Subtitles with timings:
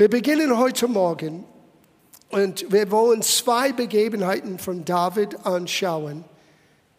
[0.00, 1.44] Wir beginnen heute Morgen
[2.30, 6.24] und wir wollen zwei Begebenheiten von David anschauen,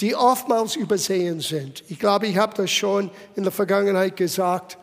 [0.02, 1.84] die oftmals übersehen sind.
[1.88, 4.78] Ich glaube, ich habe das schon in der Vergangenheit gesagt.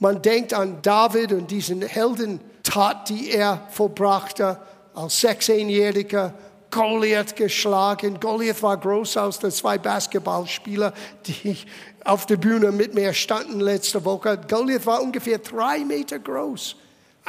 [0.00, 4.58] Man denkt an David und diesen Heldentat, die er vollbrachte
[4.92, 6.34] als 16-Jähriger.
[6.70, 8.20] Goliath geschlagen.
[8.20, 10.92] Goliath war groß aus der zwei Basketballspieler,
[11.24, 11.56] die
[12.04, 14.38] auf der Bühne mit mir standen letzte Woche.
[14.46, 16.76] Goliath war ungefähr drei Meter groß.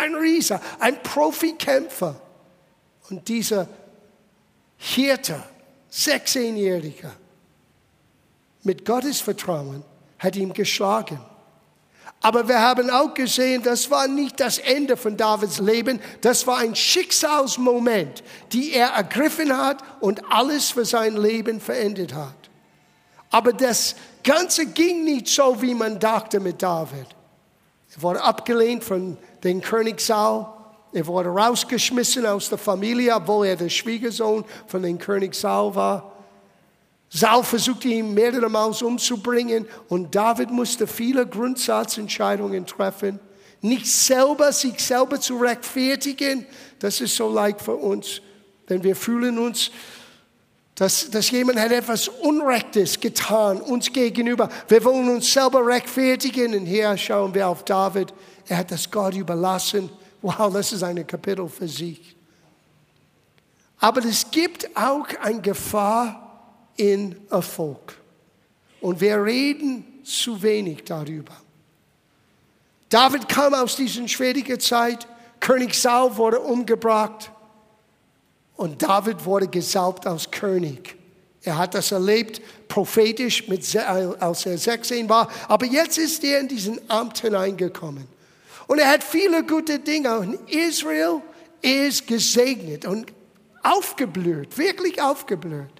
[0.02, 2.20] Ein Rieser, ein Profikämpfer.
[3.12, 3.68] Und dieser
[4.78, 5.44] Hirte,
[5.92, 7.12] 16-Jähriger,
[8.64, 9.84] mit Gottes Vertrauen,
[10.18, 11.20] hat ihn geschlagen.
[12.20, 16.58] Aber wir haben auch gesehen, das war nicht das Ende von Davids Leben, das war
[16.58, 22.50] ein Schicksalsmoment, die er ergriffen hat und alles für sein Leben verändert hat.
[23.30, 27.08] Aber das Ganze ging nicht so, wie man dachte mit David.
[27.96, 30.46] Er wurde abgelehnt von dem König Saul.
[30.94, 36.12] Er wurde rausgeschmissen aus der Familie, obwohl er der Schwiegersohn von dem König Saul war.
[37.10, 43.20] Saul versuchte ihn mehrere Mal umzubringen und David musste viele Grundsatzentscheidungen treffen.
[43.62, 46.46] Nicht selber, sich selber zu rechtfertigen,
[46.80, 48.22] das ist so leicht für uns,
[48.70, 49.72] denn wir fühlen uns
[50.82, 54.50] dass, dass jemand hat etwas Unrechtes getan uns gegenüber.
[54.68, 56.56] Wir wollen uns selber rechtfertigen.
[56.56, 58.12] Und hier schauen wir auf David.
[58.52, 59.90] Er hat das Gott überlassen.
[60.22, 62.18] Wow, das ist ein Kapitel für sich.
[63.80, 67.96] Aber es gibt auch eine Gefahr in Erfolg.
[68.82, 71.32] Und wir reden zu wenig darüber.
[72.90, 75.08] David kam aus dieser schwierigen Zeit.
[75.40, 77.32] König Saul wurde umgebracht.
[78.58, 80.98] Und David wurde gesalbt als König.
[81.42, 85.30] Er hat das erlebt, prophetisch, mit, als er 16 war.
[85.48, 88.11] Aber jetzt ist er in diesen Amt hineingekommen.
[88.72, 90.18] Und er hat viele gute Dinge.
[90.18, 91.22] Und Israel
[91.62, 93.12] ist gesegnet und
[93.64, 95.74] aufgeblüht, wirklich aufgeblüht.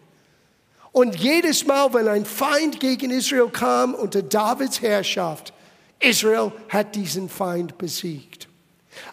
[0.92, 5.54] Und jedes Mal, wenn ein Feind gegen Israel kam unter Davids Herrschaft,
[6.02, 8.50] Israel hat diesen Feind besiegt.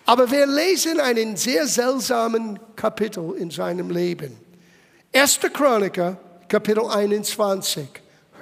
[0.06, 4.36] Aber wir lesen einen sehr seltsamen Kapitel in seinem Leben.
[5.14, 5.38] 1.
[5.52, 6.18] Chroniker,
[6.48, 7.86] Kapitel 21.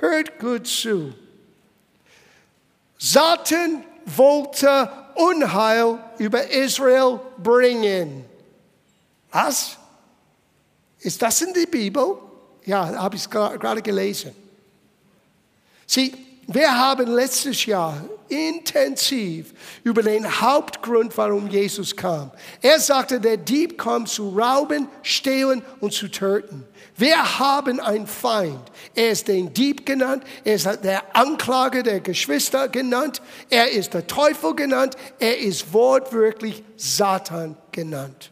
[0.00, 1.12] Hört gut zu.
[2.96, 8.24] Satan wollte Unheil über Israel bringen.
[9.30, 9.76] Was?
[11.00, 12.16] Ist das in der Bibel?
[12.64, 14.34] Ja, habe ich gerade gelesen.
[15.86, 16.12] Sieh,
[16.48, 22.30] wir haben letztes Jahr intensiv über den Hauptgrund, warum Jesus kam.
[22.62, 26.64] Er sagte, der Dieb kommt zu rauben, stehlen und zu töten.
[26.98, 28.60] Wir haben einen Feind.
[28.94, 33.20] Er ist den Dieb genannt, er ist der Anklage der Geschwister genannt,
[33.50, 38.30] er ist der Teufel genannt, er ist wortwörtlich Satan genannt.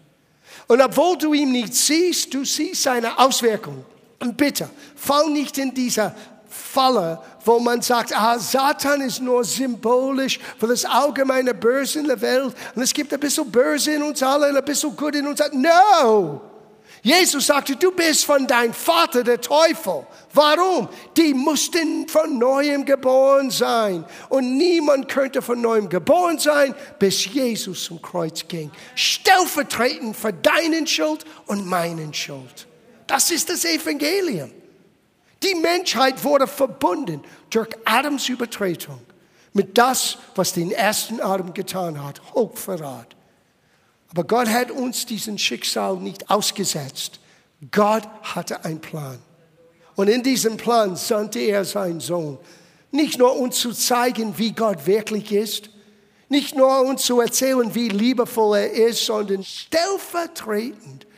[0.67, 3.85] Und obwohl du ihn nicht siehst, du siehst seine Auswirkungen.
[4.19, 6.15] Und bitte, fall nicht in dieser
[6.49, 12.21] Falle, wo man sagt, ah, Satan ist nur symbolisch für das allgemeine Böse in der
[12.23, 12.55] Welt.
[12.75, 15.43] Und es gibt ein bisschen Böse in uns alle und ein bisschen Gut in uns.
[15.53, 16.54] No!
[17.05, 20.07] Jesus sagte, du bist von deinem Vater, der Teufel.
[20.33, 20.89] Warum?
[21.15, 24.07] Die mussten von neuem geboren sein.
[24.31, 28.71] Und niemand könnte von neuem geboren sein, bis Jesus zum Kreuz ging.
[28.95, 32.67] Stellvertretend für deinen Schuld und meinen Schuld.
[33.07, 34.51] Das ist das Evangelium.
[35.43, 37.21] Die Menschheit wurde verbunden
[37.51, 39.01] durch Adams Übertretung
[39.53, 43.15] mit das, was den ersten Adam getan hat, Hochverrat.
[44.15, 47.19] Aber Gott hat uns diesen Schicksal nicht ausgesetzt.
[47.73, 49.19] Gott hatte einen Plan.
[49.97, 52.39] Und in diesem Plan sandte er seinen Sohn.
[52.93, 55.71] Nicht nur uns zu zeigen, wie Gott wirklich ist,
[56.29, 61.09] nicht nur uns zu erzählen, wie liebevoll er ist, sondern stellvertretend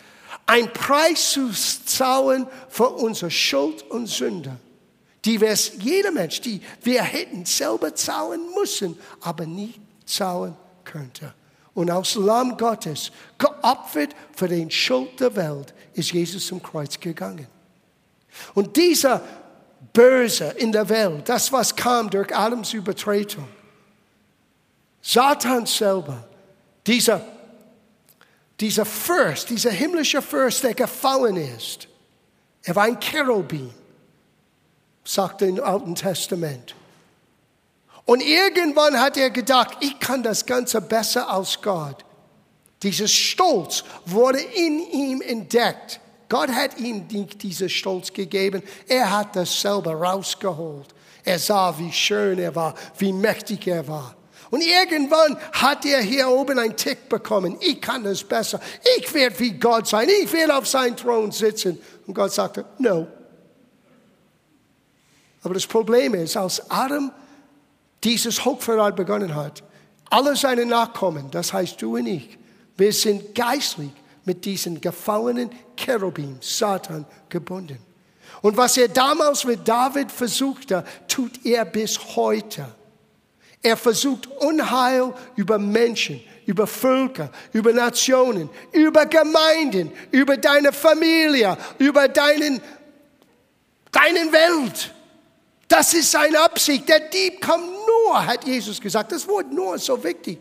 [0.47, 4.57] ein Preis zu zahlen für unsere Schuld und Sünde,
[5.27, 9.75] die wir jeder Mensch, die wir hätten selber zahlen müssen, aber nie
[10.07, 11.35] zahlen könnte.
[11.77, 17.47] Und aus Lamm Gottes, geopfert für den Schuld der Welt, ist Jesus zum Kreuz gegangen.
[18.55, 19.23] Und dieser
[19.93, 23.47] Böse in der Welt, das was kam durch Adams Übertretung,
[25.01, 26.27] Satan selber,
[26.85, 27.25] dieser
[28.61, 31.89] dieser Fürst, dieser himmlische Fürst, der gefallen ist,
[32.63, 33.71] er war ein Cherubim,
[35.05, 36.75] sagt er im Alten Testament.
[38.07, 42.05] Und irgendwann hat er gedacht, ich kann das Ganze besser als Gott.
[42.83, 46.01] Dieser Stolz wurde in ihm entdeckt.
[46.29, 48.63] Gott hat ihm nicht diesen Stolz gegeben.
[48.87, 50.89] Er hat das selber rausgeholt.
[51.25, 54.15] Er sah, wie schön er war, wie mächtig er war.
[54.51, 57.57] Und irgendwann hat er hier oben einen Tick bekommen.
[57.61, 58.61] Ich kann es besser.
[58.97, 60.09] Ich werde wie Gott sein.
[60.23, 61.81] Ich werde auf seinem Thron sitzen.
[62.07, 63.09] Und Gott sagte, no.
[65.43, 67.11] Aber das Problem ist, als Adam
[68.07, 69.65] dieses Hochverrat begonnen hat,
[70.11, 72.39] alle seine Nachkommen, das heißt du und ich,
[72.77, 73.91] wir sind geistlich
[74.25, 77.79] mit diesen gefallenen Cherubim, Satan, gebunden.
[78.43, 82.67] Und was er damals mit David versuchte, tut er bis heute.
[83.61, 92.07] Er versucht Unheil über Menschen, über Völker, über Nationen, über Gemeinden, über deine Familie, über
[92.07, 92.61] deinen,
[93.91, 94.93] deinen Welt.
[95.67, 96.89] Das ist seine Absicht.
[96.89, 99.13] Der Dieb kommt nur, hat Jesus gesagt.
[99.13, 100.39] Das Wort nur ist so wichtig.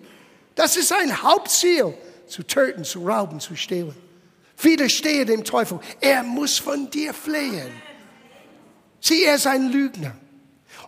[0.55, 1.93] Das ist sein Hauptziel,
[2.27, 3.95] zu töten, zu rauben, zu stehlen.
[4.57, 5.79] Widerstehe dem Teufel.
[5.99, 7.71] Er muss von dir flehen.
[8.99, 10.15] Sieh, er ist ein Lügner.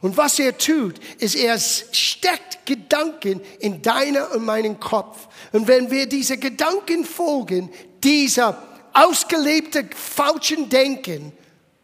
[0.02, 5.28] Und was er tut, ist, er steckt Gedanken in deiner und meinen Kopf.
[5.52, 7.70] Und wenn wir diese Gedanken folgen,
[8.04, 8.62] dieser
[8.94, 11.32] ausgelebte falschen Denken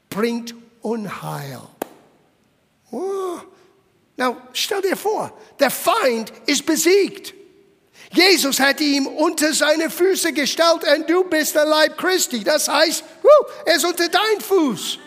[0.10, 1.62] bringt Unheil.
[2.92, 3.40] Oh.
[4.24, 7.34] Now, stell dir vor, der Feind ist besiegt.
[8.14, 12.42] Jesus hat ihm unter seine Füße gestellt und du bist der Leib Christi.
[12.42, 13.04] Das heißt,
[13.66, 15.00] er ist unter dein Fuß.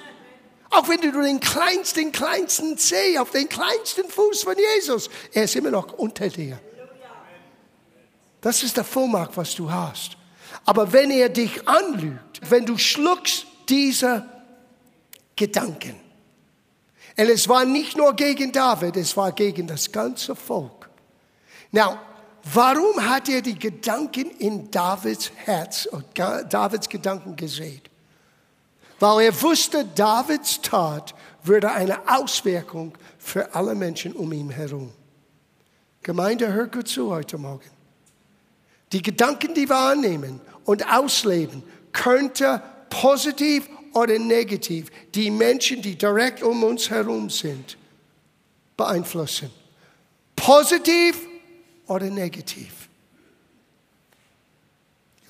[0.68, 5.56] Auch wenn du den kleinsten, kleinsten Zeh auf den kleinsten Fuß von Jesus, er ist
[5.56, 6.58] immer noch unter dir.
[8.42, 10.18] Das ist der Vollmacht, was du hast.
[10.66, 14.26] Aber wenn er dich anlügt, wenn du schluckst diese
[15.36, 16.06] Gedanken,
[17.18, 20.90] und es war nicht nur gegen David, es war gegen das ganze Volk.
[21.72, 21.98] Now,
[22.52, 27.80] warum hat er die Gedanken in Davids Herz, Davids Gedanken gesehen?
[29.00, 34.92] Weil er wusste, Davids Tat würde eine Auswirkung für alle Menschen um ihn herum.
[36.02, 37.70] Gemeinde, hört gut zu heute Morgen.
[38.92, 46.43] Die Gedanken, die wir annehmen und ausleben, könnte positiv oder negativ die Menschen, die direkt
[46.43, 47.78] um uns herum sind,
[48.76, 49.50] beeinflussen.
[50.37, 51.19] Positiv
[51.87, 52.88] oder negativ.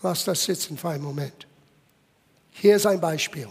[0.02, 1.46] Lass das sitzen für einen Moment.
[2.50, 3.48] Hier ist ein Beispiel.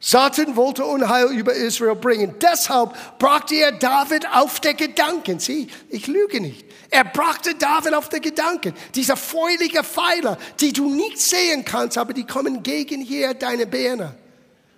[0.00, 2.36] Satan wollte Unheil über Israel bringen.
[2.40, 5.40] Deshalb brachte er David auf der Gedanken.
[5.40, 6.65] Sieh, ich lüge nicht.
[6.90, 8.74] Er brachte David auf der Gedanken.
[8.94, 14.14] Dieser feurige Pfeiler, die du nicht sehen kannst, aber die kommen gegen hier deine Beine,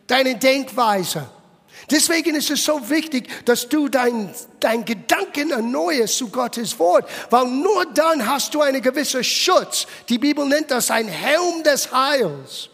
[0.07, 1.29] deine Denkweise.
[1.91, 7.47] Deswegen ist es so wichtig, dass du dein, dein Gedanken erneuerst zu Gottes Wort, weil
[7.47, 9.87] nur dann hast du einen gewissen Schutz.
[10.09, 12.69] Die Bibel nennt das ein Helm des Heils.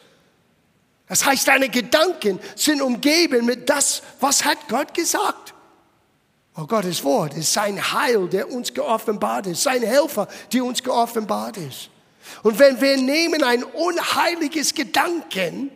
[1.07, 5.54] Das heißt, deine Gedanken sind umgeben mit das, was hat Gott gesagt.
[6.57, 11.57] Oh, Gottes Wort ist sein Heil, der uns geoffenbart ist, sein Helfer, der uns geoffenbart
[11.57, 11.91] ist.
[12.43, 15.71] Und wenn wir nehmen ein unheiliges Gedanken,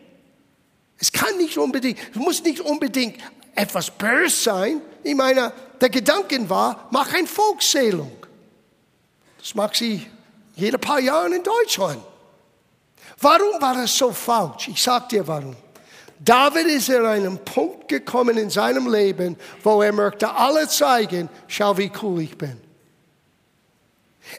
[0.99, 3.21] es kann nicht unbedingt, es muss nicht unbedingt
[3.55, 4.81] etwas böse sein.
[5.03, 8.13] Ich meine, der Gedanken war, mach eine Volkszählung.
[9.39, 10.07] Das macht sie
[10.55, 12.03] jede paar Jahre in Deutschland.
[13.21, 14.69] Warum war das so falsch?
[14.69, 15.57] Ich sag dir warum.
[16.21, 21.77] David ist in einen Punkt gekommen in seinem Leben, wo er möchte alle zeigen, schau
[21.79, 22.61] wie cool ich bin.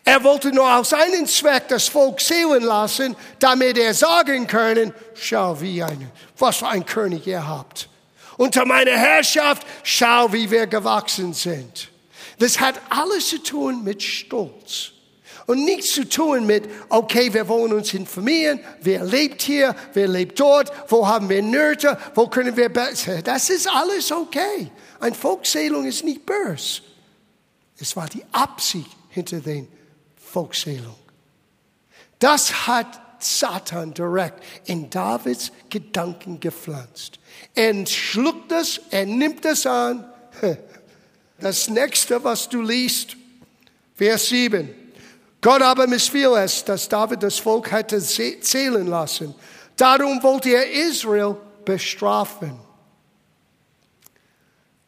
[0.04, 5.60] Er wollte nur aus einem Zweck das Volk sehen lassen, damit er sagen können, schau
[5.62, 7.90] wie ein, was für ein König ihr habt.
[8.38, 11.90] Unter meiner Herrschaft, schau wie wir gewachsen sind.
[12.38, 14.92] Das hat alles zu tun mit Stolz
[15.50, 20.40] und nichts zu tun mit, okay, wir wollen uns informieren, wer lebt hier, wer lebt
[20.40, 23.24] dort, wo haben wir Nöte, wo können wir besser.
[23.24, 24.70] Das ist alles okay.
[25.00, 26.84] Eine Volkszählung ist nicht böse.
[27.80, 29.68] Es war die Absicht hinter den
[30.24, 30.94] Volkszählung.
[32.20, 37.18] Das hat Satan direkt in Davids Gedanken gepflanzt.
[37.56, 40.06] Er schluckt es, er nimmt es an.
[41.42, 43.16] Das nächste, was du liest,
[43.96, 44.79] Vers 7.
[45.42, 49.34] Gott aber missfiel es, dass David das Volk hätte zählen lassen.
[49.78, 52.60] Darum wollte er Israel bestrafen.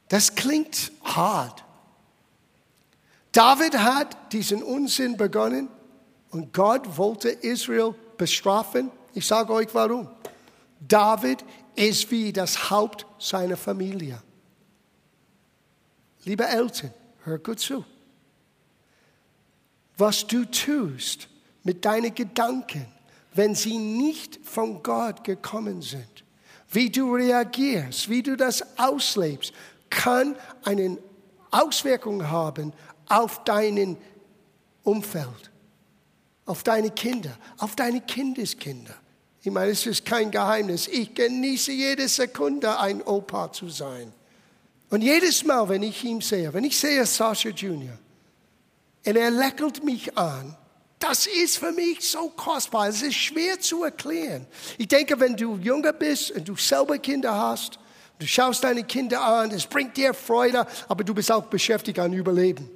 [0.09, 1.63] Das klingt hart.
[3.31, 5.69] David hat diesen Unsinn begonnen
[6.31, 8.91] und Gott wollte Israel bestrafen.
[9.13, 10.09] Ich sage euch warum.
[10.85, 14.21] David ist wie das Haupt seiner Familie.
[16.25, 16.93] Liebe Eltern,
[17.23, 17.85] hört gut zu
[20.01, 21.29] was du tust
[21.63, 22.87] mit deinen Gedanken,
[23.33, 26.25] wenn sie nicht von Gott gekommen sind.
[26.69, 29.53] Wie du reagierst, wie du das auslebst,
[29.89, 30.97] kann eine
[31.51, 32.73] Auswirkung haben
[33.07, 33.97] auf deinen
[34.83, 35.51] Umfeld,
[36.45, 38.95] auf deine Kinder, auf deine Kindeskinder.
[39.43, 40.87] Ich meine, es ist kein Geheimnis.
[40.87, 44.11] Ich genieße jede Sekunde, ein Opa zu sein.
[44.89, 47.97] Und jedes Mal, wenn ich ihn sehe, wenn ich sehe Sascha Junior,
[49.05, 50.55] und er lächelt mich an,
[51.01, 52.87] das ist für mich so kostbar.
[52.87, 54.45] Es ist schwer zu erklären.
[54.77, 57.79] Ich denke, wenn du jünger bist und du selber Kinder hast,
[58.19, 62.13] du schaust deine Kinder an, es bringt dir Freude, aber du bist auch beschäftigt an
[62.13, 62.69] Überleben.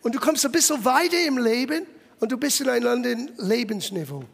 [0.00, 1.86] Und du kommst ein bisschen weiter im Leben
[2.18, 4.24] und du bist in einem anderen Lebensniveau.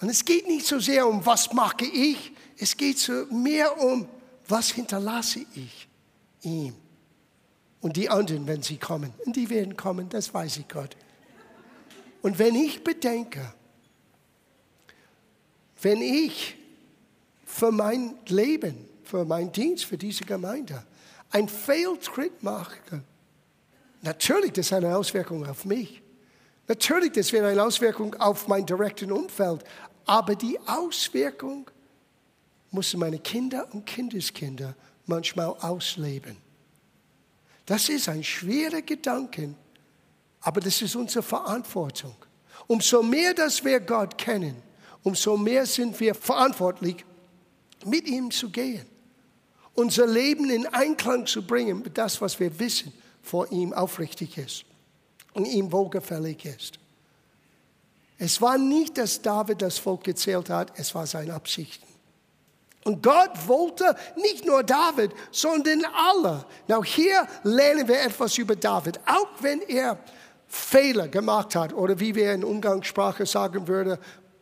[0.00, 4.08] Und es geht nicht so sehr um, was mache ich, es geht so mehr um,
[4.48, 5.88] was hinterlasse ich
[6.42, 6.74] ihm.
[7.84, 10.96] Und die anderen, wenn sie kommen, und die werden kommen, das weiß ich Gott.
[12.22, 13.52] Und wenn ich bedenke,
[15.82, 16.56] wenn ich
[17.44, 20.82] für mein Leben, für meinen Dienst, für diese Gemeinde
[21.30, 23.02] einen Fehltritt mache,
[24.00, 26.00] natürlich, das hat eine Auswirkung auf mich.
[26.66, 29.62] Natürlich, das wäre eine Auswirkung auf mein direktes Umfeld.
[30.06, 31.70] Aber die Auswirkung
[32.70, 34.74] müssen meine Kinder und Kindeskinder
[35.04, 36.43] manchmal ausleben.
[37.66, 39.54] Das ist ein schwerer Gedanke,
[40.40, 42.14] aber das ist unsere Verantwortung.
[42.66, 44.56] Umso mehr, dass wir Gott kennen,
[45.02, 47.04] umso mehr sind wir verantwortlich,
[47.84, 48.86] mit ihm zu gehen.
[49.74, 52.92] Unser Leben in Einklang zu bringen mit das, was wir wissen,
[53.22, 54.64] vor ihm aufrichtig ist
[55.32, 56.78] und ihm wohlgefällig ist.
[58.18, 61.93] Es war nicht, dass David das Volk gezählt hat, es war seine Absichten.
[62.84, 66.44] Und Gott wollte nicht nur David, sondern alle.
[66.68, 69.00] Now hier lernen wir etwas über David.
[69.06, 69.98] Auch wenn er
[70.46, 73.98] Fehler gemacht hat oder wie wir in Umgangssprache sagen würden,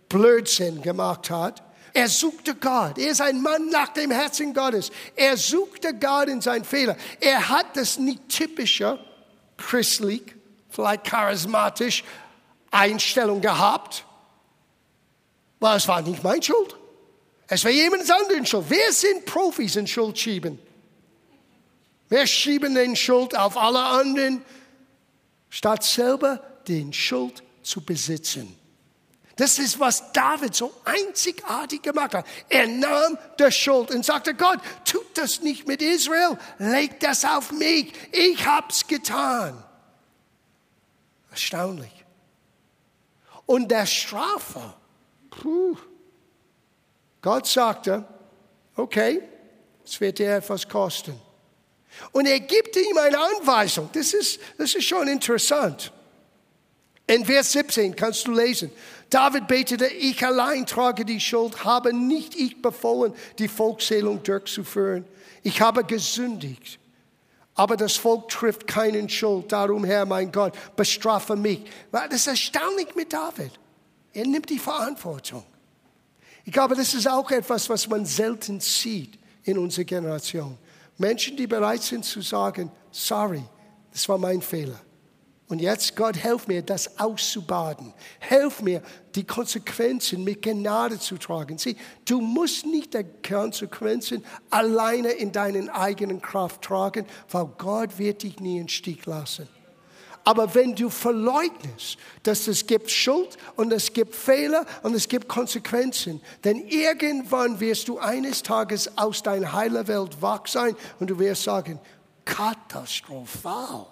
[0.09, 1.63] Blödsinn gemacht hat.
[1.95, 2.99] Er suchte Gott.
[2.99, 4.91] Er ist ein Mann nach dem Herzen Gottes.
[5.15, 6.97] Er suchte Gott in seinen Fehler.
[7.21, 8.99] Er hat das nicht typische
[9.57, 10.35] christlich,
[10.69, 12.03] vielleicht charismatisch
[12.71, 14.05] Einstellung gehabt,
[15.61, 16.77] weil es war nicht meine Schuld.
[17.55, 18.65] Es war jemand anderes Schuld.
[18.71, 20.59] Wer sind Profis in Schuld schieben?
[22.09, 24.43] Wir schieben den Schuld auf alle anderen,
[25.51, 28.57] statt selber den Schuld zu besitzen.
[29.37, 32.27] Das ist, was David so einzigartig gemacht hat.
[32.49, 37.53] Er nahm die Schuld und sagte, Gott, tut das nicht mit Israel, leg das auf
[37.53, 39.63] mich, ich hab's getan.
[41.31, 41.93] Erstaunlich.
[43.45, 44.73] Und der Strafe,
[45.29, 45.77] puh,
[47.23, 48.05] Gott sagte,
[48.77, 49.23] okay,
[49.85, 51.15] es wird dir etwas kosten.
[52.11, 53.89] Und er gibt ihm eine Anweisung.
[53.93, 55.93] Das ist, das ist schon interessant.
[57.07, 58.71] In Vers 17 kannst du lesen.
[59.11, 65.05] David betete, ich allein trage die Schuld, habe nicht ich befohlen, die Volkszählung durchzuführen.
[65.43, 66.79] Ich habe gesündigt.
[67.55, 69.53] Aber das Volk trifft keinen Schuld.
[69.53, 71.65] Darum, Herr, mein Gott, bestrafe mich.
[71.91, 73.53] Das ist erstaunlich mit David.
[74.15, 75.45] Er nimmt die Verantwortung.
[76.45, 80.59] Ich glaube, das ist auch etwas, was man selten sieht in unserer Generation.
[80.99, 83.43] Menschen, die bereit sind zu sagen, sorry,
[83.93, 84.81] das war mein Fehler.
[85.49, 87.93] Und jetzt, Gott, helf mir, das auszubaden.
[88.21, 88.81] Helf mir,
[89.15, 91.59] die Konsequenzen mit Gnade zu tragen.
[91.59, 98.23] Sieh, du musst nicht die Konsequenzen alleine in deinen eigenen Kraft tragen, weil Gott wird
[98.23, 99.47] dich nie in Stich lassen.
[100.25, 105.29] Aber wenn du verleugnest, dass es gibt Schuld und es gibt Fehler und es gibt
[105.29, 111.19] Konsequenzen, denn irgendwann wirst du eines Tages aus deiner heilen Welt wach sein und du
[111.19, 111.81] wirst sagen,
[112.25, 113.87] katastrophal.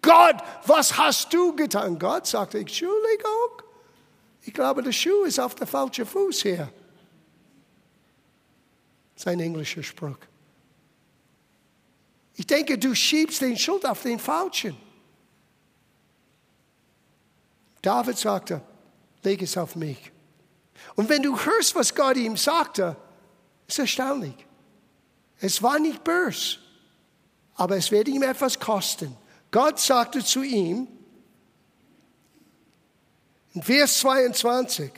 [0.00, 1.98] Gott, was hast du getan?
[1.98, 3.62] Gott sagte, Entschuldigung,
[4.42, 6.72] ich glaube, der Schuh ist auf der falschen Fuß hier.
[9.16, 10.18] Sein englischer Spruch.
[12.36, 14.76] Ich denke, du schiebst den Schuld auf den Falschen.
[17.86, 18.62] David sagte,
[19.22, 20.10] leg es auf mich.
[20.96, 22.96] Und wenn du hörst, was Gott ihm sagte,
[23.68, 24.34] ist erstaunlich.
[25.38, 26.58] Es war nicht böse,
[27.54, 29.16] aber es wird ihm etwas kosten.
[29.52, 30.88] Gott sagte zu ihm,
[33.54, 34.90] in Vers 22,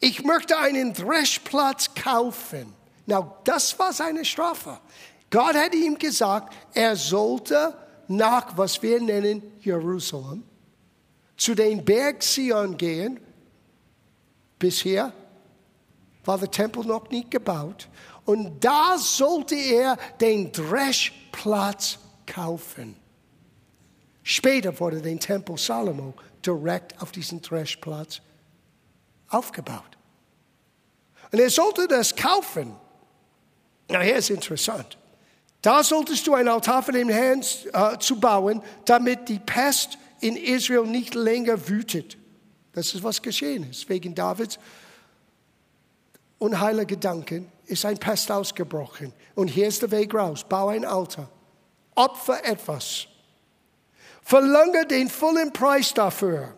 [0.00, 2.74] ich möchte einen Dreschplatz kaufen.
[3.06, 4.80] Na, das war seine Strafe.
[5.30, 7.72] Gott hat ihm gesagt, er sollte
[8.08, 10.49] nach, was wir nennen, Jerusalem,
[11.40, 13.18] zu den Berg Sion gehen.
[14.58, 15.10] Bisher
[16.22, 17.88] war der Tempel noch nicht gebaut.
[18.26, 22.94] Und da sollte er den Dreschplatz kaufen.
[24.22, 26.12] Später wurde der Tempel Salomo
[26.44, 28.20] direkt auf diesen Dreschplatz
[29.30, 29.96] aufgebaut.
[31.32, 32.76] Und er sollte das kaufen.
[33.88, 34.98] Na, hier ist interessant.
[35.62, 37.42] Da solltest du ein Altar für den Herrn
[37.72, 42.16] äh, zu bauen, damit die Pest in Israel nicht länger wütet.
[42.72, 43.88] Das ist, was geschehen ist.
[43.88, 44.58] Wegen Davids
[46.38, 49.12] unheiler Gedanken ist ein Pest ausgebrochen.
[49.34, 50.44] Und hier ist der Weg raus.
[50.48, 51.30] Bau ein Altar.
[51.94, 53.06] Opfer etwas.
[54.22, 56.56] Verlange den vollen Preis dafür.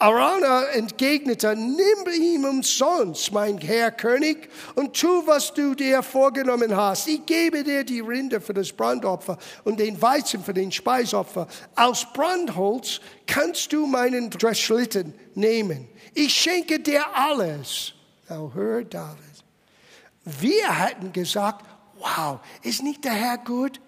[0.00, 7.06] Arana entgegnete, nimm ihm umsonst, mein Herr König, und tu, was du dir vorgenommen hast.
[7.06, 11.46] Ich gebe dir die Rinde für das Brandopfer und den Weizen für den Speisopfer.
[11.76, 15.86] Aus Brandholz kannst du meinen Dreschlitten nehmen.
[16.14, 17.92] Ich schenke dir alles.
[18.30, 19.18] Now hör, David.
[20.24, 21.62] Wir hätten gesagt,
[21.98, 23.78] wow, ist nicht der Herr gut?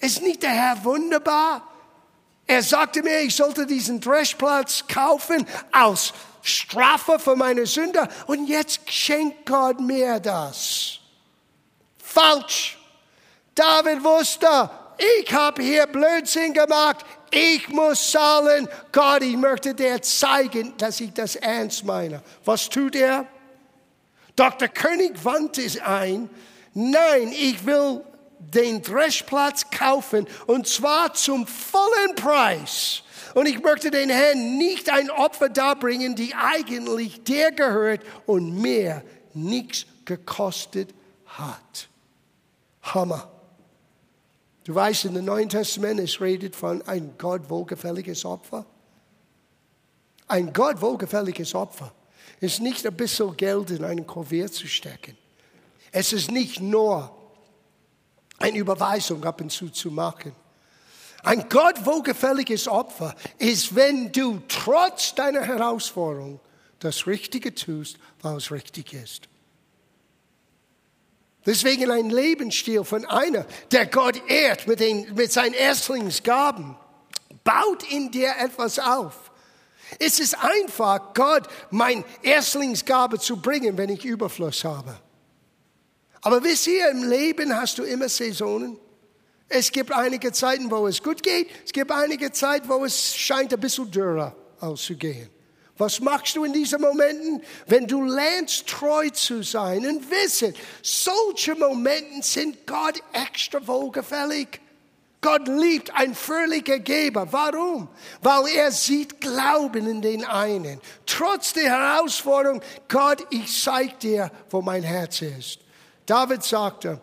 [0.00, 1.75] Ist nicht der Herr wunderbar?
[2.46, 6.12] Er sagte mir, ich sollte diesen Dreschplatz kaufen als
[6.42, 11.00] Strafe für meine Sünde und jetzt schenkt Gott mir das.
[11.98, 12.78] Falsch.
[13.54, 18.68] David wusste, ich habe hier Blödsinn gemacht, ich muss zahlen.
[18.92, 22.22] Gott, ich möchte dir zeigen, dass ich das ernst meine.
[22.44, 23.26] Was tut er?
[24.36, 24.68] Dr.
[24.68, 26.30] König wandte es ein,
[26.74, 28.04] nein, ich will
[28.38, 33.02] den Dreschplatz kaufen und zwar zum vollen Preis.
[33.34, 39.02] Und ich möchte den Herrn nicht ein Opfer darbringen, die eigentlich der gehört und mir
[39.34, 40.94] nichts gekostet
[41.26, 41.88] hat.
[42.82, 43.30] Hammer.
[44.64, 48.64] Du weißt, in dem Neuen Testament, es redet von ein Gott wohlgefälliges Opfer.
[50.28, 51.92] Ein Gott wohlgefälliges Opfer
[52.40, 55.16] ist nicht ein bisschen Geld in einen Kuvert zu stecken.
[55.92, 57.15] Es ist nicht nur
[58.38, 60.32] eine Überweisung ab und zu zu machen.
[61.22, 66.40] Ein Gott wohlgefälliges Opfer ist, wenn du trotz deiner Herausforderung
[66.78, 69.28] das Richtige tust, was richtig ist.
[71.44, 76.76] Deswegen ein Lebensstil von einer, der Gott ehrt mit, den, mit seinen Erstlingsgaben,
[77.44, 79.30] baut in dir etwas auf.
[80.00, 84.98] Es ist einfach, Gott mein Erstlingsgabe zu bringen, wenn ich Überfluss habe.
[86.26, 88.76] Aber wisst ihr, im Leben hast du immer Saisonen.
[89.48, 91.48] Es gibt einige Zeiten, wo es gut geht.
[91.64, 95.30] Es gibt einige Zeiten, wo es scheint ein bisschen dürrer auszugehen.
[95.78, 97.44] Was machst du in diesen Momenten?
[97.68, 104.60] Wenn du lernst, treu zu sein und wissen, solche Momente sind Gott extra wohlgefällig.
[105.20, 107.28] Gott liebt ein fröhlicher Geber.
[107.30, 107.88] Warum?
[108.20, 110.80] Weil er sieht Glauben in den einen.
[111.06, 115.60] Trotz der Herausforderung, Gott, ich zeig dir, wo mein Herz ist.
[116.06, 117.00] David sagte,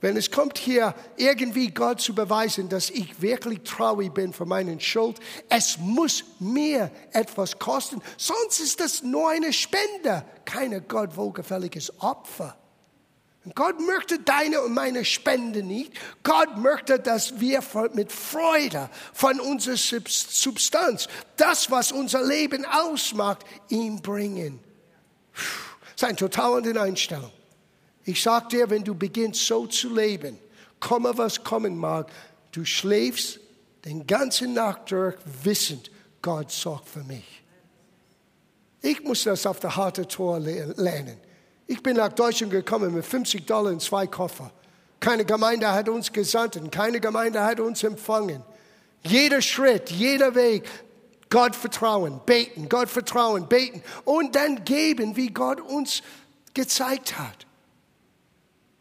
[0.00, 4.78] wenn es kommt hier irgendwie Gott zu beweisen, dass ich wirklich traurig bin für meinen
[4.78, 12.00] Schuld, es muss mir etwas kosten, sonst ist das nur eine Spende, keine Gott wohlgefälliges
[12.00, 12.54] Opfer.
[13.54, 15.92] Gott möchte deine und meine Spende nicht.
[16.22, 17.62] Gott möchte, dass wir
[17.92, 24.60] mit Freude von unserer Substanz, das, was unser Leben ausmacht, ihm bringen.
[25.34, 27.30] Das ist eine total andere Einstellung.
[28.04, 30.38] Ich sag dir, wenn du beginnst so zu leben,
[30.80, 32.10] komme was kommen mag,
[32.52, 33.40] du schläfst
[33.84, 35.90] den ganzen Nacht durch, wissend,
[36.22, 37.42] Gott sorgt für mich.
[38.82, 41.16] Ich muss das auf der harte Tor lernen.
[41.66, 44.50] Ich bin nach Deutschland gekommen mit 50 Dollar in zwei Koffer.
[45.00, 48.42] Keine Gemeinde hat uns gesandt und keine Gemeinde hat uns empfangen.
[49.02, 50.68] Jeder Schritt, jeder Weg,
[51.30, 56.02] Gott vertrauen, beten, Gott vertrauen, beten und dann geben, wie Gott uns
[56.52, 57.46] gezeigt hat.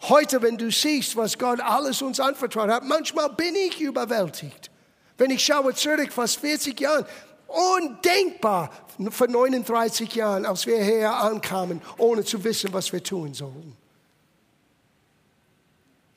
[0.10, 4.70] Heute, wenn du siehst, was Gott alles uns anvertraut hat, manchmal bin ich überwältigt.
[5.18, 7.06] Wenn ich schaue zurück, fast 40 Jahre,
[7.48, 8.70] undenkbar
[9.12, 13.78] vor 39 Jahren, als wir hier ankamen, ohne zu wissen, was wir tun sollten.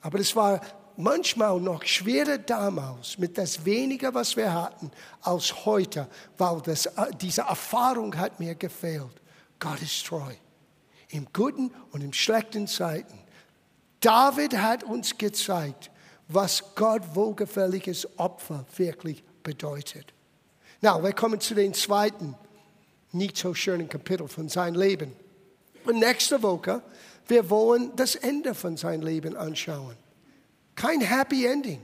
[0.00, 0.60] Aber es war
[0.96, 6.88] manchmal noch schwerer damals mit das weniger, was wir hatten, als heute, weil das,
[7.20, 9.20] diese Erfahrung hat mir gefehlt.
[9.60, 10.32] Gott ist treu.
[11.10, 13.25] Im guten und im schlechten Zeiten.
[14.06, 15.90] David hat uns gezeigt,
[16.28, 20.14] was Gott wohlgefälliges Opfer wirklich bedeutet.
[20.80, 22.36] Na, wir kommen zu den zweiten,
[23.10, 25.12] nicht so schönen Kapitel von seinem Leben.
[25.84, 26.82] Und nächste Woche,
[27.26, 29.96] wir wollen das Ende von seinem Leben anschauen.
[30.76, 31.82] Kein Happy Ending.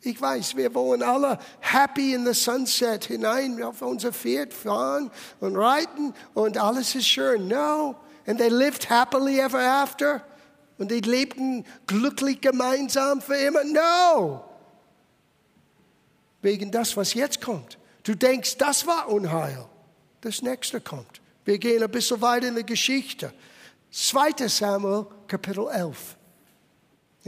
[0.00, 5.54] Ich weiß, wir wollen alle happy in the sunset hinein auf unser Pferd fahren und
[5.54, 7.46] reiten und alles ist schön.
[7.46, 7.94] No.
[8.26, 10.22] And they lived happily ever after.
[10.78, 13.64] Und die lebten glücklich gemeinsam für immer.
[13.64, 14.44] No!
[16.42, 17.78] Wegen das, was jetzt kommt.
[18.02, 19.66] Du denkst, das war Unheil.
[20.20, 21.20] Das nächste kommt.
[21.44, 23.32] Wir gehen ein bisschen weiter in der Geschichte.
[23.90, 24.48] 2.
[24.48, 26.15] Samuel, Kapitel 11.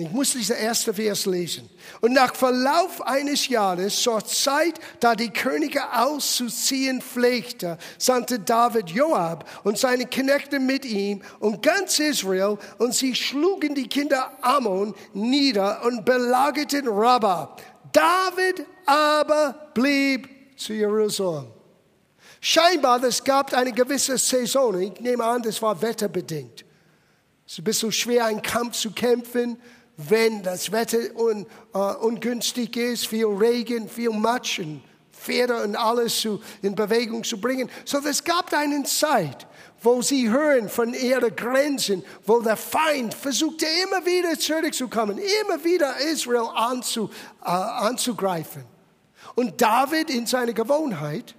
[0.01, 1.69] Ich muss dieser erste Vers lesen.
[2.01, 9.45] Und nach Verlauf eines Jahres, zur Zeit, da die Könige auszuziehen pflegte, sandte David Joab
[9.65, 15.85] und seine Knechte mit ihm und ganz Israel und sie schlugen die Kinder Ammon nieder
[15.85, 17.57] und belagerten Rabbah.
[17.91, 21.49] David aber blieb zu Jerusalem.
[22.41, 24.79] Scheinbar, es gab eine gewisse Saison.
[24.81, 26.65] Ich nehme an, das war wetterbedingt.
[27.45, 29.59] Es ist ein bisschen schwer, einen Kampf zu kämpfen
[29.99, 34.81] wenn das Wetter un, uh, ungünstig ist, viel Regen, viel Matsch und
[35.13, 37.69] Pferde und alles zu, in Bewegung zu bringen.
[37.85, 39.49] So es gab eine Zeit,
[39.83, 45.99] wo sie hören von ihren Grenzen, wo der Feind versuchte immer wieder zurückzukommen, immer wieder
[45.99, 47.11] Israel anzu,
[47.43, 48.65] uh, anzugreifen.
[49.35, 51.35] Und David in seiner Gewohnheit,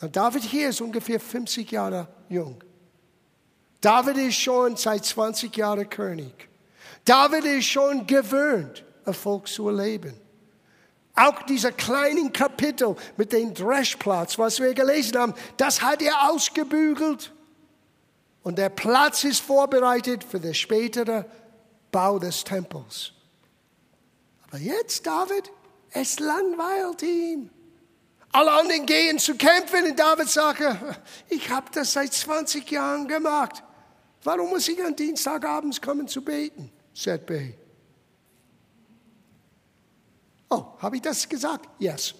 [0.00, 2.56] David hier ist ungefähr 50 Jahre jung.
[3.82, 6.48] David ist schon seit 20 Jahren König.
[7.06, 10.20] David ist schon gewöhnt, Erfolg zu erleben.
[11.14, 17.32] Auch dieser kleinen Kapitel mit dem Dreschplatz, was wir gelesen haben, das hat er ausgebügelt.
[18.42, 21.24] Und der Platz ist vorbereitet für den späteren
[21.90, 23.12] Bau des Tempels.
[24.48, 25.50] Aber jetzt, David,
[25.90, 27.50] es langweilt ihn.
[28.32, 30.60] Alle anderen gehen zu kämpfen und David sagt,
[31.30, 33.62] ich habe das seit 20 Jahren gemacht.
[34.22, 36.70] Warum muss ich an Dienstagabends kommen zu beten?
[36.96, 37.52] Said B.
[40.48, 41.68] Oh, habe ich das gesagt?
[41.78, 42.14] Yes.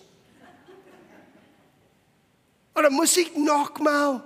[2.74, 4.22] Oder muss ich nochmal?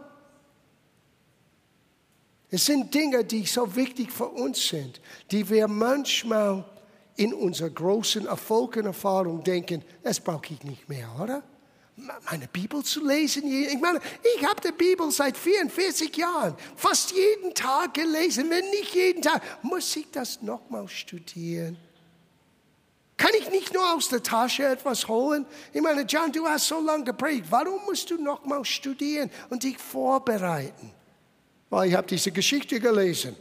[2.50, 6.64] Es sind Dinge, die so wichtig für uns sind, die wir manchmal
[7.14, 11.44] in unserer großen Erfolg Erfahrung denken, das brauche ich nicht mehr, oder?
[12.30, 13.44] Meine Bibel zu lesen.
[13.46, 14.00] Ich meine,
[14.36, 18.50] ich habe die Bibel seit 44 Jahren fast jeden Tag gelesen.
[18.50, 21.76] Wenn nicht jeden Tag, muss ich das nochmal studieren.
[23.16, 25.44] Kann ich nicht nur aus der Tasche etwas holen?
[25.74, 27.46] Ich meine, John, du hast so lange geprägt.
[27.50, 30.90] Warum musst du nochmal studieren und dich vorbereiten?
[31.68, 33.36] Weil ich habe diese Geschichte gelesen.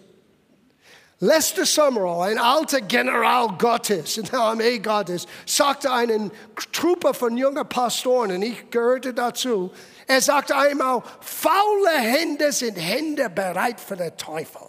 [1.21, 6.31] Lester Summerall, ein alter General Gottes, in der Armee Gottes, sagte einen
[6.71, 9.71] Truppe von jungen Pastoren, und ich gehörte dazu,
[10.07, 14.61] er sagte einmal, faule Hände sind Hände bereit für den Teufel.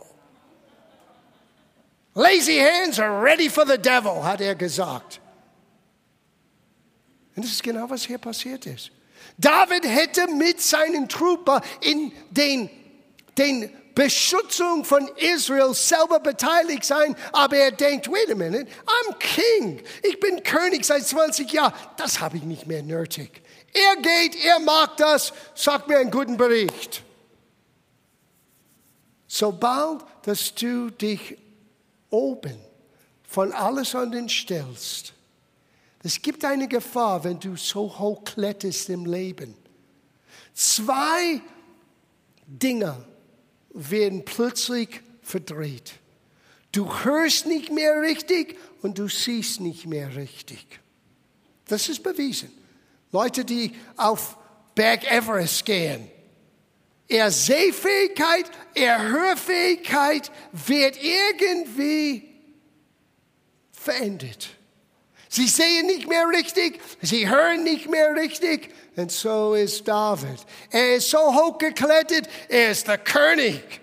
[2.15, 5.21] Lazy hands are ready for the devil, hat er gesagt.
[7.37, 8.91] Und das ist genau, was hier passiert ist.
[9.39, 12.69] David hätte mit seinen Truppen in den,
[13.39, 19.83] den Beschützung von Israel selber beteiligt sein, aber er denkt, wait a minute, I'm king.
[20.03, 21.73] Ich bin König seit 20 Jahren.
[21.97, 23.43] Das habe ich nicht mehr nötig.
[23.73, 27.03] Er geht, er mag das, sagt mir einen guten Bericht.
[29.27, 31.39] Sobald, dass du dich
[32.11, 32.59] oben
[33.23, 35.13] von alles an den stellst,
[36.03, 39.55] es gibt eine Gefahr, wenn du so hoch kletterst im Leben.
[40.55, 41.41] Zwei
[42.47, 43.05] Dinge
[43.71, 45.95] werden plötzlich verdreht.
[46.73, 50.67] Du hörst nicht mehr richtig und du siehst nicht mehr richtig.
[51.67, 52.51] Das ist bewiesen.
[53.13, 54.37] Leute, die auf
[54.75, 56.09] Berg Everest gehen,
[57.09, 62.29] ihre Sehfähigkeit, ihre Hörfähigkeit wird irgendwie
[63.73, 64.51] verändert.
[65.29, 68.71] Sie sehen nicht mehr richtig, sie hören nicht mehr richtig.
[68.97, 70.39] Und so ist David.
[70.71, 73.81] Er ist so hochgeklettert, er ist der König.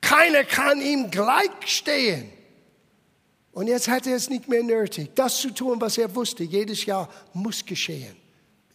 [0.00, 2.30] Keiner kann ihm gleichstehen.
[3.52, 6.44] Und jetzt hat er es nicht mehr nötig, das zu tun, was er wusste.
[6.44, 8.16] Jedes Jahr muss geschehen.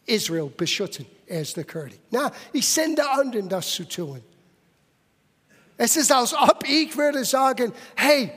[0.06, 1.06] Israel beschützen.
[1.26, 2.00] Er ist der König.
[2.12, 4.22] Na, ich sende anderen, das zu tun.
[5.78, 8.32] Es ist, als ob ich würde sagen, hey,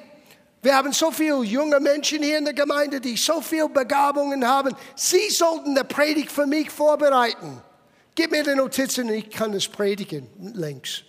[0.62, 4.74] wir haben so viele junge Menschen hier in der Gemeinde, die so viele Begabungen haben.
[4.96, 7.62] Sie sollten eine Predigt für mich vorbereiten.
[8.14, 11.04] Gib mir die Notizen und ich kann es predigen links.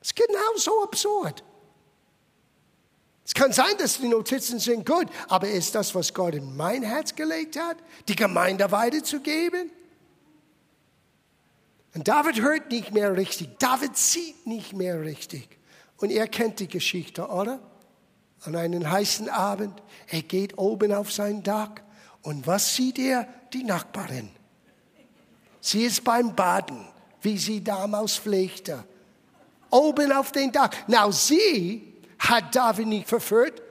[0.00, 1.42] Es ist genau so absurd.
[3.24, 6.82] Es kann sein, dass die Notizen sind gut, aber ist das, was Gott in mein
[6.82, 9.70] Herz gelegt hat, die Gemeinde weiterzugeben?
[11.94, 15.58] Und David hört nicht mehr richtig, David sieht nicht mehr richtig.
[15.98, 17.60] Und er kennt die Geschichte, oder?
[18.44, 19.82] An einen heißen Abend.
[20.08, 21.70] Er geht oben auf sein Dach
[22.22, 23.26] und was sieht er?
[23.52, 24.30] Die Nachbarin.
[25.60, 26.86] Sie ist beim Baden,
[27.20, 28.84] wie sie damals pflegte.
[29.70, 30.70] Oben auf dem Dach.
[30.86, 33.62] Na, sie hat David nicht verführt,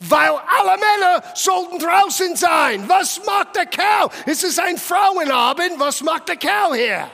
[0.00, 2.88] weil alle Männer sollten draußen sein.
[2.88, 4.10] Was macht der Kerl?
[4.26, 5.78] Es ist ein Frauenabend.
[5.78, 7.10] Was macht der Kerl hier?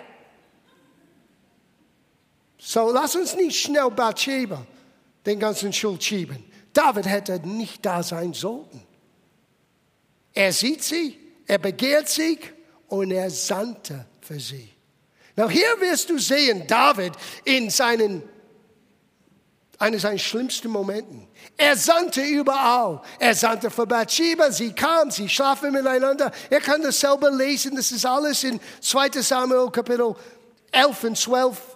[2.59, 4.67] So, lass uns nicht schnell Bathsheba
[5.25, 6.43] den ganzen Schuld schieben.
[6.77, 8.83] David hätte nicht da sein sollen.
[10.35, 12.39] Er sieht sie, er begehrt sie
[12.89, 14.69] und er sandte für sie.
[15.37, 18.23] Now hier wirst du sehen, David in seinen,
[19.79, 21.27] eines seiner schlimmsten Momenten.
[21.57, 23.01] Er sandte überall.
[23.19, 26.31] Er sandte für Bathsheba, sie kam, sie schlafen miteinander.
[26.51, 30.15] Er kann das selber lesen, das ist alles in 2 Samuel Kapitel
[30.73, 31.76] 11 und 12.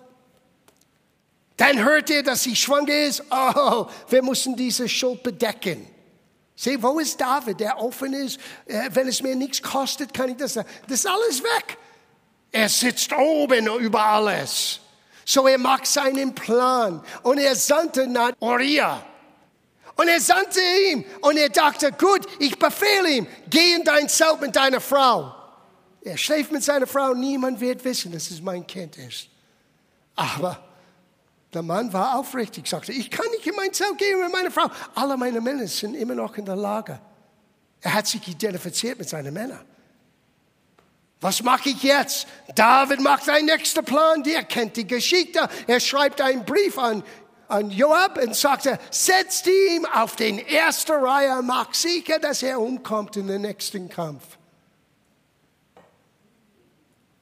[1.60, 3.22] Dann hört er, dass sie schwanger ist.
[3.30, 5.86] Oh, wir müssen diese Schuld bedecken.
[6.56, 8.40] Sieh, wo ist David, der offen ist?
[8.64, 10.54] Äh, wenn es mir nichts kostet, kann ich das.
[10.54, 11.76] Das ist alles weg.
[12.50, 14.80] Er sitzt oben über alles.
[15.26, 17.04] So er macht seinen Plan.
[17.24, 19.04] Und er sandte nach Uriah.
[19.96, 21.04] Und er sandte ihm.
[21.20, 25.34] Und er dachte, gut, ich befehle ihm, geh in dein Zelt mit deiner Frau.
[26.00, 27.12] Er schläft mit seiner Frau.
[27.12, 29.28] Niemand wird wissen, dass es mein Kind ist.
[30.16, 30.69] Aber
[31.52, 34.70] der Mann war aufrichtig, sagte, ich kann nicht in mein Zelt gehen mit meiner Frau.
[34.94, 37.00] Alle meine Männer sind immer noch in der Lage.
[37.80, 39.64] Er hat sich identifiziert mit seinen Männern.
[41.20, 42.26] Was mache ich jetzt?
[42.54, 45.48] David macht einen nächsten Plan, der kennt die Geschichte.
[45.66, 47.02] Er schreibt einen Brief an,
[47.48, 53.16] an Joab und sagte, setzt ihm auf den ersten Reihe, mach sicher, dass er umkommt
[53.16, 54.38] in den nächsten Kampf.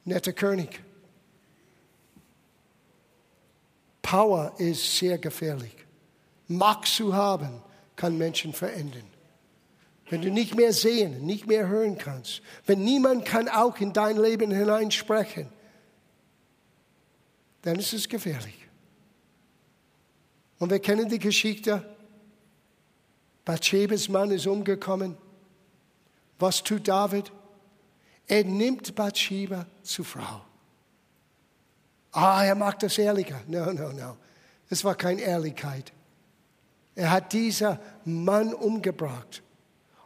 [0.05, 0.81] Netter König.
[4.09, 5.75] Power ist sehr gefährlich.
[6.47, 7.61] Macht zu haben
[7.95, 9.03] kann Menschen verändern.
[10.09, 14.17] Wenn du nicht mehr sehen, nicht mehr hören kannst, wenn niemand kann auch in dein
[14.17, 15.47] Leben hineinsprechen,
[17.61, 18.65] dann ist es gefährlich.
[20.57, 21.95] Und wir kennen die Geschichte.
[23.45, 25.17] Bathshebes Mann ist umgekommen.
[26.39, 27.31] Was tut David?
[28.25, 30.48] Er nimmt Bathsheba zur Frau.
[32.11, 33.41] Ah, er macht das ehrlicher.
[33.47, 34.17] No, no, no.
[34.69, 35.91] Es war keine Ehrlichkeit.
[36.95, 39.43] Er hat diesen Mann umgebracht.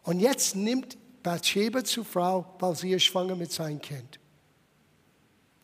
[0.03, 4.19] Und jetzt nimmt Bathsheba zur Frau, weil sie ist schwanger mit seinem Kind.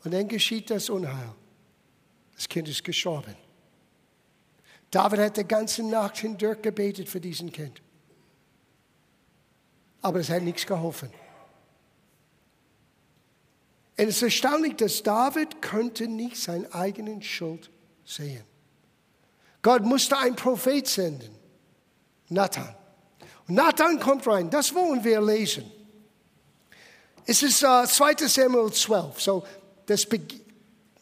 [0.03, 1.35] Und dann geschieht das Unheil.
[2.35, 3.35] Das Kind ist gestorben.
[4.91, 7.81] David hat die ganze Nacht hindurch gebetet für diesen Kind.
[10.01, 11.09] Aber es hat nichts geholfen.
[13.99, 17.69] Und es ist erstaunlich, dass David könnte nicht seine eigenen Schuld
[18.05, 18.45] sehen.
[19.61, 21.35] Gott musste einen Prophet senden,
[22.29, 22.73] Nathan.
[23.47, 25.69] Nathan kommt rein, das wollen wir lesen.
[27.25, 28.25] Es ist uh, 2.
[28.27, 29.19] Samuel 12.
[29.19, 29.43] So,
[29.85, 30.21] das Be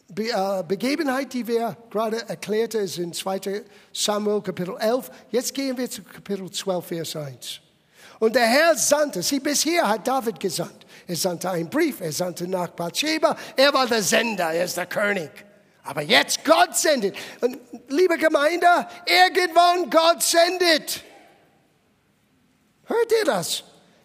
[0.08, 3.62] Be uh, Begebenheit, die wir gerade erklärten, ist in 2.
[3.92, 5.08] Samuel Kapitel 11.
[5.30, 7.60] Jetzt gehen wir zu Kapitel 12, Vers 1.
[8.18, 10.84] Und der Herr sandte, sie bisher hat David gesandt.
[11.08, 14.84] Er sandte einen Brief, er sandte nach Bathsheba, er war der Sender, er ist der
[14.84, 15.30] König.
[15.82, 17.16] Aber jetzt Gott sendet.
[17.40, 18.66] Und liebe Gemeinde,
[19.06, 21.02] irgendwann Gott sendet.
[22.84, 23.64] Hört ihr das?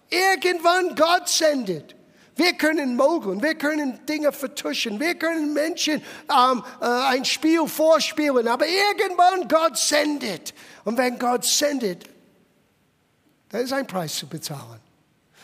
[0.10, 1.94] Irgendwann Gott sendet.
[2.38, 8.48] Wir können mogeln, wir können Dinge vertuschen, wir können Menschen ähm, äh, ein Spiel vorspielen,
[8.48, 10.54] aber irgendwann Gott sendet.
[10.86, 12.06] Und wenn Gott sendet,
[13.50, 14.80] dann ist ein Preis zu bezahlen.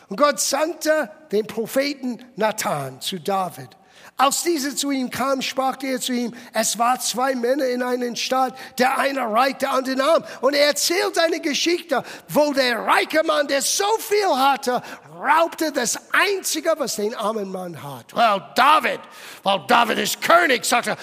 [0.09, 3.69] Und Gott sandte den Propheten Nathan zu David.
[4.17, 8.13] Als dieser zu ihm kam, sprach er zu ihm, es war zwei Männer in einer
[8.17, 10.25] Stadt, der eine reich, der andere arm.
[10.41, 14.81] Und er erzählt eine Geschichte, wo der reiche Mann, der so viel hatte,
[15.17, 18.13] raubte das Einzige, was den armen Mann hat.
[18.13, 18.99] Well, David,
[19.43, 20.97] weil David ist König, sagte,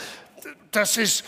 [0.71, 1.25] das ist,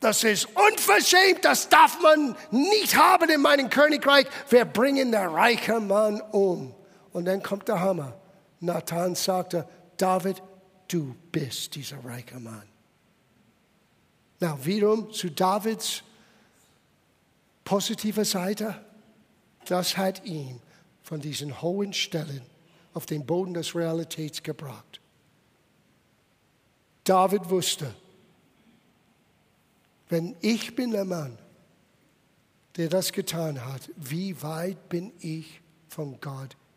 [0.00, 4.26] das ist unverschämt, das darf man nicht haben in meinem Königreich.
[4.48, 6.74] Wir bringen den reichen Mann um.
[7.18, 8.16] Und dann kommt der Hammer.
[8.60, 10.40] Nathan sagte, David,
[10.86, 12.62] du bist dieser reiche Mann.
[14.38, 16.04] Na, wiederum zu Davids
[17.64, 18.80] positiver Seite,
[19.64, 20.60] das hat ihn
[21.02, 22.42] von diesen hohen Stellen
[22.94, 25.00] auf den Boden des Realitäts gebracht.
[27.02, 27.92] David wusste,
[30.08, 31.36] wenn ich bin der Mann,
[32.76, 36.67] der das getan hat, wie weit bin ich von Gott entfernt?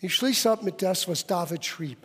[0.00, 1.98] Ich schließe ab mit das, was David schrieb.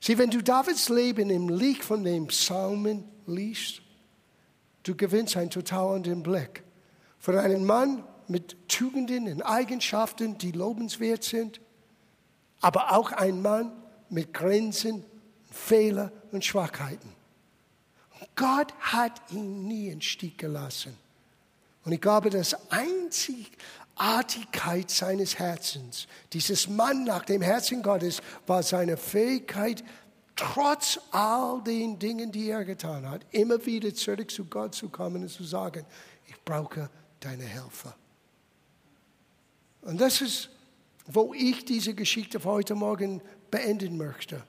[0.00, 3.82] Sieh, wenn du Davids Leben im Licht von den Psalmen liest,
[4.84, 6.62] du gewinnst einen total anderen Blick.
[7.18, 11.60] Von einem Mann mit Tugenden und Eigenschaften, die lobenswert sind,
[12.60, 13.72] aber auch ein Mann
[14.08, 15.04] mit Grenzen,
[15.50, 17.12] Fehlern und Schwachheiten.
[18.36, 20.96] Gott hat ihn nie in Stich gelassen.
[21.86, 23.52] Und ich glaube, das einzig,
[23.94, 26.08] Artigkeit seines Herzens.
[26.32, 29.84] Dieses Mann nach dem Herzen Gottes war seine Fähigkeit,
[30.34, 35.22] trotz all den Dingen, die er getan hat, immer wieder zurück zu Gott zu kommen
[35.22, 35.86] und zu sagen,
[36.26, 37.94] ich brauche deine Hilfe.
[39.82, 40.50] Und das ist,
[41.06, 44.42] wo ich diese Geschichte für heute Morgen beenden möchte.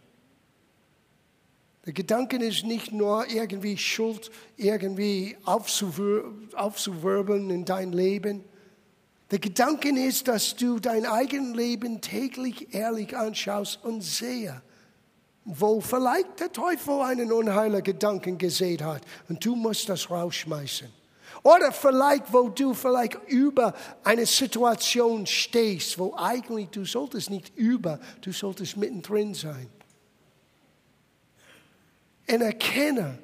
[1.87, 8.43] Der Gedanke ist nicht nur irgendwie Schuld irgendwie aufzuwirbeln in dein Leben.
[9.31, 14.61] Der Gedanke ist, dass du dein eigenes Leben täglich ehrlich anschaust und sehe,
[15.45, 20.89] wo vielleicht der Teufel einen unheiligen Gedanken gesät hat und du musst das rausschmeißen.
[21.43, 23.73] Oder vielleicht, wo du vielleicht über
[24.03, 29.69] eine Situation stehst, wo eigentlich du solltest nicht über, du solltest mittendrin sein.
[32.29, 33.19] Und erkenne,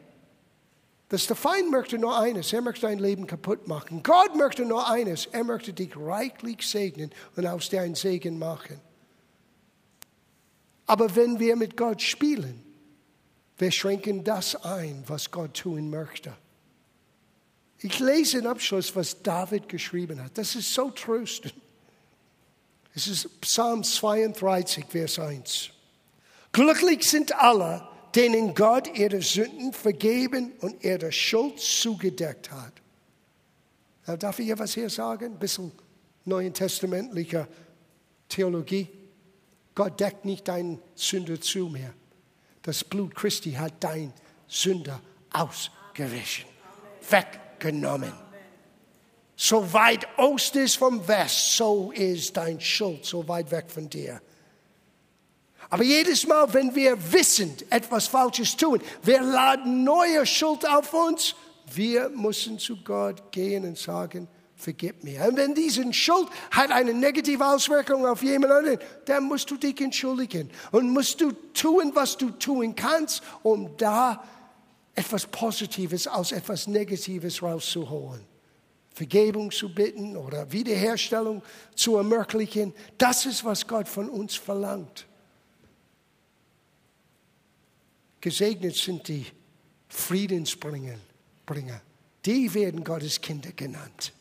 [1.10, 4.02] dass der Feind möchte nur eines, er möchte dein Leben kaputt machen.
[4.02, 8.80] Gott möchte nur eines, er möchte dich reichlich segnen und aus dir einen Segen machen.
[10.86, 12.64] Aber wenn wir mit Gott spielen,
[13.58, 16.34] wir schränken das ein, was Gott tun möchte.
[17.80, 20.38] Ich lese im Abschluss, was David geschrieben hat.
[20.38, 21.54] Das ist so tröstend.
[22.96, 25.70] Es ist Psalm 32, Vers 1.
[26.52, 32.74] Glücklich sind alle, denen Gott ihre Sünden vergeben und ihre Schuld zugedeckt hat.
[34.22, 35.34] Darf ich etwas hier sagen?
[35.34, 35.72] Ein bisschen
[36.26, 37.48] neuen testamentlicher
[38.30, 38.88] Theologie.
[39.76, 41.94] Gott deckt nicht deinen Sünder zu mehr.
[42.62, 44.14] Das Blut Christi hat dein
[44.48, 46.46] Sünder ausgewichen,
[47.10, 48.14] weggenommen.
[49.36, 54.22] So weit Ost ist vom West, so ist dein Schuld so weit weg von dir.
[55.74, 61.34] Aber jedes Mal, wenn wir wissend etwas Falsches tun, wir laden neue Schuld auf uns,
[61.74, 65.26] wir müssen zu Gott gehen und sagen, vergib mir.
[65.28, 69.82] Und wenn diese Schuld hat eine negative Auswirkung auf jemand anderen, dann musst du dich
[69.82, 74.24] entschuldigen und musst du tun, was du tun kannst, um da
[74.94, 78.22] etwas Positives aus etwas Negatives rauszuholen.
[78.92, 81.42] Vergebung zu bitten oder Wiederherstellung
[81.74, 85.08] zu ermöglichen, das ist, was Gott von uns verlangt.
[88.24, 89.26] Gesegnet sind die
[89.90, 90.96] Friedensbringer.
[92.26, 94.14] Die werden Gottes Kinder genannt.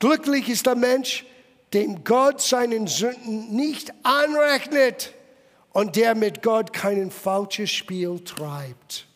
[0.00, 1.24] Glücklich ist der Mensch,
[1.72, 5.14] dem Gott seinen Sünden nicht anrechnet
[5.72, 9.06] und der mit Gott kein falsches Spiel treibt.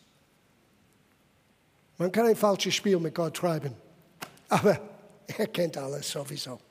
[1.97, 3.75] Man kann ein falsches Spiel mit Gott treiben,
[4.47, 4.79] aber
[5.27, 6.61] er kennt alles sowieso.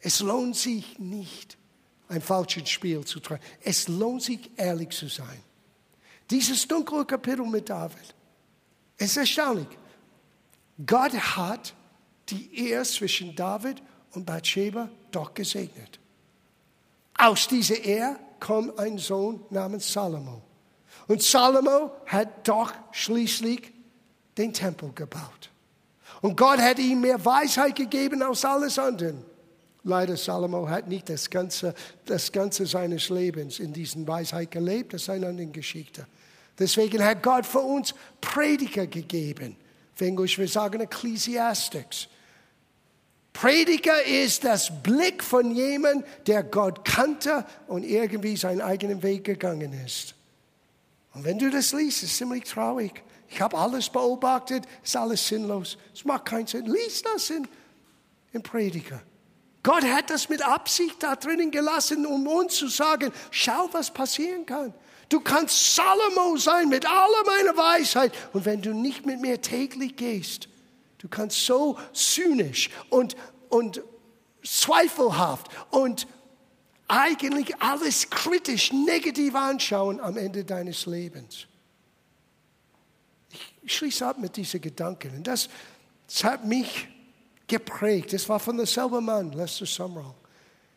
[0.00, 1.56] Es lohnt sich nicht,
[2.14, 3.42] ein falsches Spiel zu treiben.
[3.62, 5.42] Es lohnt sich, ehrlich zu sein.
[6.30, 8.14] Dieses dunkle Kapitel mit David,
[8.96, 9.68] es ist erstaunlich.
[10.86, 11.74] Gott hat
[12.28, 15.98] die Ehe zwischen David und Bathsheba doch gesegnet.
[17.16, 20.42] Aus dieser Ehe kommt ein Sohn namens Salomo.
[21.06, 23.72] Und Salomo hat doch schließlich
[24.38, 25.50] den Tempel gebaut.
[26.22, 29.14] Und Gott hat ihm mehr Weisheit gegeben als alles andere.
[29.84, 31.74] Leider Salomo hat nicht das ganze,
[32.06, 36.06] das ganze seines Lebens in diesen Weisheit gelebt, das ist eine andere Geschichte.
[36.58, 39.56] Deswegen hat Gott für uns Prediger gegeben.
[39.98, 42.08] Englisch wir sagen Ecclesiastics.
[43.32, 49.72] Prediger ist das Blick von jemandem, der Gott kannte und irgendwie seinen eigenen Weg gegangen
[49.84, 50.14] ist.
[51.12, 53.02] Und wenn du das liest, ist es ziemlich traurig.
[53.28, 55.76] Ich habe alles beobachtet, ist alles sinnlos.
[55.92, 56.66] Es macht keinen Sinn.
[56.66, 57.46] Lies das in,
[58.32, 59.02] in Prediger.
[59.64, 64.46] Gott hat das mit Absicht da drinnen gelassen, um uns zu sagen, schau, was passieren
[64.46, 64.72] kann.
[65.08, 68.12] Du kannst Salomo sein mit aller meiner Weisheit.
[68.32, 70.48] Und wenn du nicht mit mir täglich gehst,
[71.04, 73.14] Du kannst so zynisch und,
[73.50, 73.82] und
[74.42, 76.06] zweifelhaft und
[76.88, 81.46] eigentlich alles kritisch, negativ anschauen am Ende deines Lebens.
[83.60, 85.14] Ich schließe ab mit diesen Gedanken.
[85.14, 85.50] Und das,
[86.06, 86.88] das hat mich
[87.46, 88.12] geprägt.
[88.12, 90.14] Das war von derselben Mann, Lester Sumrall.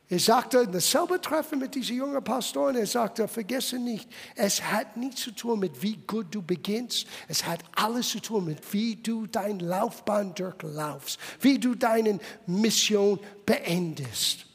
[0.09, 5.21] Er sagte, dasselbe Treffen mit diesen jungen Pastoren, er sagte, vergesse nicht, es hat nichts
[5.21, 9.27] zu tun mit wie gut du beginnst, es hat alles zu tun mit wie du
[9.27, 14.45] dein Laufbahn durchlaufst, wie du deine Mission beendest.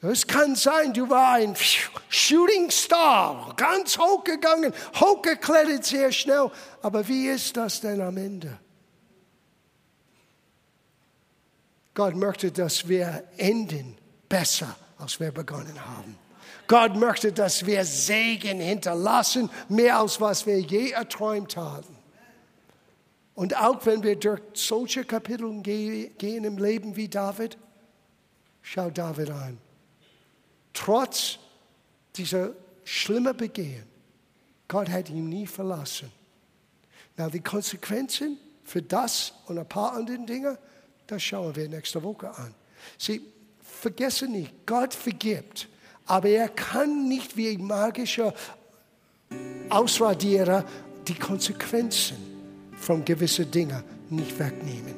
[0.00, 1.56] Es kann sein, du warst ein
[2.08, 6.52] Shooting Star, ganz hochgegangen, hochgeklettert sehr schnell,
[6.82, 8.60] aber wie ist das denn am Ende?
[11.98, 16.16] Gott möchte, dass wir enden besser, als wir begonnen haben.
[16.68, 21.96] Gott möchte, dass wir Segen hinterlassen, mehr als was wir je erträumt haben.
[23.34, 27.58] Und auch wenn wir durch solche Kapitel gehen im Leben wie David,
[28.62, 29.58] schau David an.
[30.72, 31.40] trotz
[32.14, 32.52] dieser
[32.84, 33.88] schlimmen Begehen,
[34.68, 36.12] Gott hat ihn nie verlassen.
[37.16, 40.58] Na, die Konsequenzen für das und ein paar andere Dinge,
[41.08, 42.54] das schauen wir nächste Woche an.
[42.96, 43.22] Sie
[43.60, 45.68] vergessen nicht, Gott vergibt,
[46.06, 48.32] aber er kann nicht wie ein magischer
[49.70, 50.64] Ausradierer
[51.06, 52.16] die Konsequenzen
[52.78, 54.94] von gewissen Dingen nicht wegnehmen.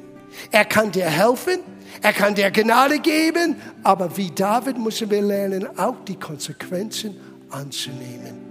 [0.51, 1.59] Er kann dir helfen,
[2.01, 7.17] er kann dir Gnade geben, aber wie David müssen wir lernen, auch die Konsequenzen
[7.49, 8.50] anzunehmen.